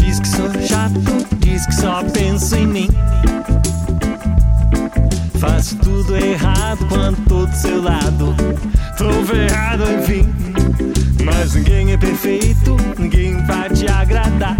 Diz 0.00 0.18
que 0.18 0.28
sou 0.28 0.50
chato, 0.66 1.00
diz 1.38 1.64
que 1.64 1.74
só 1.76 2.02
penso 2.12 2.56
em 2.56 2.66
mim. 2.66 2.88
Faço 5.38 5.76
tudo 5.76 6.16
errado 6.16 6.84
quando 6.88 7.24
tô 7.28 7.46
do 7.46 7.54
seu 7.54 7.80
lado. 7.80 8.34
Tô 8.96 9.12
ferrado, 9.24 9.84
enfim. 9.84 10.28
Mas 11.24 11.54
ninguém 11.54 11.92
é 11.92 11.96
perfeito, 11.96 12.76
ninguém 12.98 13.46
vai 13.46 13.70
te 13.70 13.88
agradar. 13.88 14.56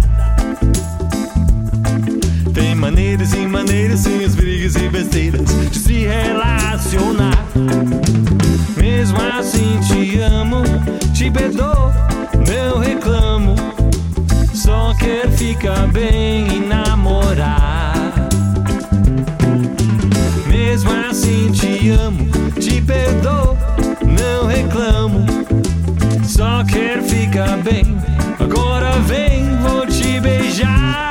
Tem 2.53 2.73
maneiras 2.75 3.33
e 3.33 3.45
maneiras, 3.45 3.99
sem 3.99 4.23
as 4.23 4.33
brigas 4.33 4.77
e 4.77 4.87
besteiras 4.87 5.41
de 5.71 5.77
se 5.77 6.05
relacionar. 6.05 7.45
Mesmo 8.77 9.17
assim 9.21 9.77
te 9.81 10.19
amo, 10.19 10.63
te 11.13 11.29
perdoo. 11.29 11.88
Só 14.69 14.93
quero 14.93 15.31
ficar 15.31 15.87
bem 15.87 16.45
e 16.45 16.59
namorar. 16.59 18.13
Mesmo 20.45 20.91
assim 21.09 21.51
te 21.51 21.89
amo, 21.89 22.29
te 22.59 22.79
perdoo, 22.79 23.57
não 24.05 24.45
reclamo. 24.45 25.25
Só 26.23 26.63
quero 26.65 27.01
ficar 27.01 27.57
bem. 27.63 27.97
Agora 28.39 28.91
vem, 28.99 29.57
vou 29.57 29.87
te 29.87 30.19
beijar. 30.19 31.08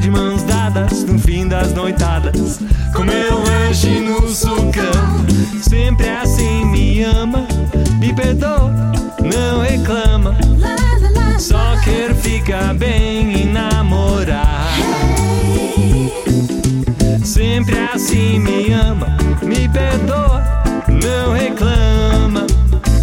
De 0.00 0.10
mãos 0.10 0.42
dadas 0.44 1.04
no 1.04 1.18
fim 1.18 1.46
das 1.46 1.74
noitadas. 1.74 2.58
Comer 2.94 3.32
um 3.32 3.42
lanche 3.44 4.00
no 4.00 4.28
sulcão. 4.28 5.26
Sempre 5.62 6.08
assim 6.08 6.64
me 6.64 7.02
ama, 7.02 7.46
me 7.98 8.12
perdoa, 8.12 8.72
não 9.20 9.60
reclama. 9.60 10.34
Só 11.38 11.76
quero 11.84 12.14
ficar 12.14 12.74
bem 12.74 13.42
e 13.42 13.44
namorar. 13.44 14.70
Sempre 17.22 17.78
assim 17.94 18.38
me 18.38 18.72
ama, 18.72 19.16
me 19.42 19.68
perdoa, 19.68 20.42
não 20.88 21.34
reclama. 21.34 22.46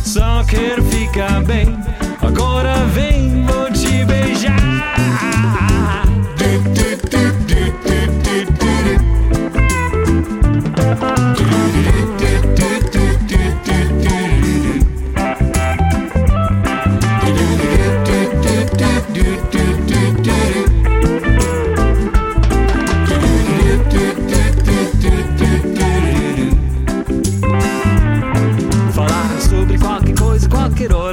Só 0.03 0.43
quero 0.45 0.83
ficar 0.83 1.43
bem. 1.43 1.77
Agora 2.21 2.85
vem, 2.87 3.16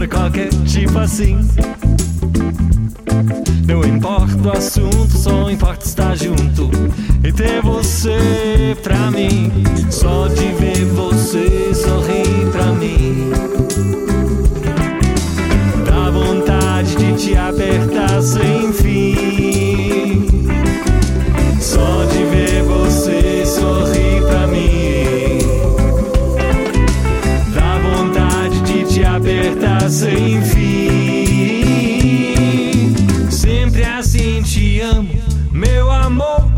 qualquer 0.09 0.49
tipo 0.65 0.99
assim. 0.99 1.39
Não 3.67 3.85
importa 3.85 4.49
o 4.49 4.53
assunto, 4.57 5.17
só 5.17 5.51
importa 5.51 5.85
estar 5.87 6.17
junto 6.17 6.71
e 7.23 7.33
ter 7.33 7.61
você 7.63 8.77
pra 8.83 9.11
mim. 9.11 9.51
Só 9.91 10.29
de 10.29 10.53
ver 10.53 10.85
você 10.87 11.75
sorrir 11.75 12.14
te 34.75 34.81
amo, 34.81 35.09
meu 35.53 35.89
amor. 35.89 36.51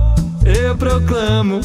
Eu 0.43 0.75
proclamo 0.75 1.61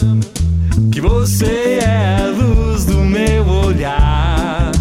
que 0.91 0.99
você 0.99 1.79
é 1.81 2.17
a 2.23 2.27
luz 2.27 2.83
do 2.83 2.97
meu 2.97 3.47
olhar. 3.47 4.73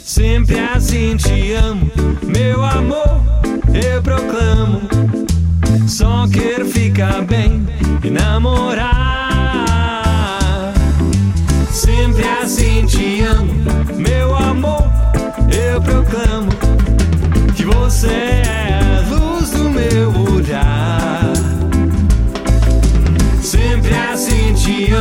Sempre 0.00 0.60
assim 0.60 1.16
te 1.16 1.54
amo, 1.54 1.90
meu 2.22 2.64
amor. 2.64 3.20
Eu 3.74 4.00
proclamo. 4.00 4.82
Só 5.88 6.28
quero 6.28 6.66
ficar 6.66 7.22
bem 7.22 7.66
e 8.04 8.10
namorar. 8.10 8.94
Sempre 11.72 12.22
assim 12.28 12.86
te 12.86 13.22
amo, 13.22 13.53
meu 24.66 24.93